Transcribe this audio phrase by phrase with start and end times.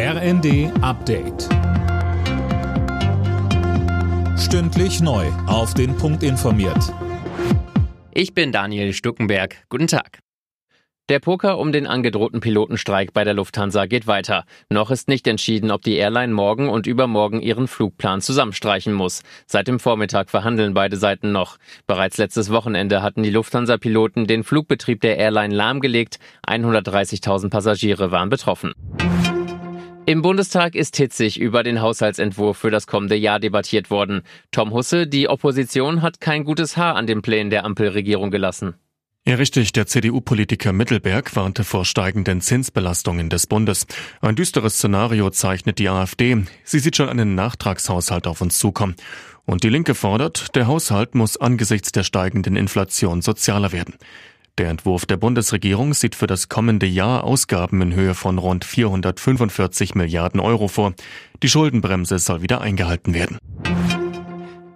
[0.00, 1.48] RND Update.
[4.38, 5.26] Stündlich neu.
[5.48, 6.94] Auf den Punkt informiert.
[8.12, 9.56] Ich bin Daniel Stuckenberg.
[9.68, 10.20] Guten Tag.
[11.08, 14.44] Der Poker um den angedrohten Pilotenstreik bei der Lufthansa geht weiter.
[14.70, 19.22] Noch ist nicht entschieden, ob die Airline morgen und übermorgen ihren Flugplan zusammenstreichen muss.
[19.46, 21.56] Seit dem Vormittag verhandeln beide Seiten noch.
[21.86, 26.18] Bereits letztes Wochenende hatten die Lufthansa-Piloten den Flugbetrieb der Airline lahmgelegt.
[26.46, 28.74] 130.000 Passagiere waren betroffen.
[30.08, 34.22] Im Bundestag ist hitzig über den Haushaltsentwurf für das kommende Jahr debattiert worden.
[34.50, 38.72] Tom Husse, die Opposition hat kein gutes Haar an den Plänen der Ampelregierung gelassen.
[39.26, 39.74] Ja, richtig.
[39.74, 43.86] Der CDU-Politiker Mittelberg warnte vor steigenden Zinsbelastungen des Bundes.
[44.22, 46.42] Ein düsteres Szenario zeichnet die AfD.
[46.64, 48.96] Sie sieht schon einen Nachtragshaushalt auf uns zukommen.
[49.44, 53.96] Und die Linke fordert, der Haushalt muss angesichts der steigenden Inflation sozialer werden.
[54.58, 59.94] Der Entwurf der Bundesregierung sieht für das kommende Jahr Ausgaben in Höhe von rund 445
[59.94, 60.94] Milliarden Euro vor.
[61.44, 63.38] Die Schuldenbremse soll wieder eingehalten werden.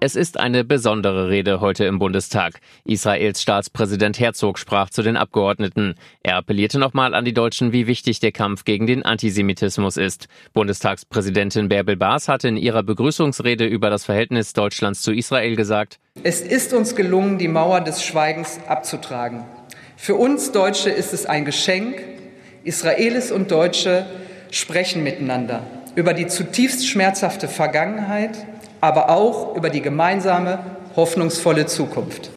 [0.00, 2.60] Es ist eine besondere Rede heute im Bundestag.
[2.84, 5.94] Israels Staatspräsident Herzog sprach zu den Abgeordneten.
[6.24, 10.26] Er appellierte nochmal an die Deutschen, wie wichtig der Kampf gegen den Antisemitismus ist.
[10.54, 16.40] Bundestagspräsidentin Bärbel Baas hatte in ihrer Begrüßungsrede über das Verhältnis Deutschlands zu Israel gesagt, Es
[16.40, 19.44] ist uns gelungen, die Mauer des Schweigens abzutragen.
[20.00, 22.00] Für uns Deutsche ist es ein Geschenk.
[22.62, 24.06] Israelis und Deutsche
[24.50, 25.62] sprechen miteinander
[25.96, 28.46] über die zutiefst schmerzhafte Vergangenheit,
[28.80, 30.60] aber auch über die gemeinsame,
[30.94, 32.30] hoffnungsvolle Zukunft.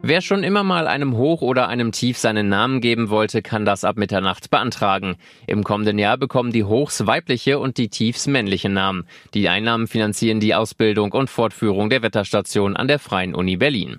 [0.00, 3.84] Wer schon immer mal einem Hoch oder einem Tief seinen Namen geben wollte, kann das
[3.84, 5.16] ab Mitternacht beantragen.
[5.46, 9.06] Im kommenden Jahr bekommen die Hochs weibliche und die Tiefs männliche Namen.
[9.34, 13.98] Die Einnahmen finanzieren die Ausbildung und Fortführung der Wetterstation an der Freien Uni Berlin.